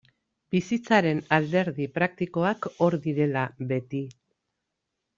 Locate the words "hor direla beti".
2.75-4.05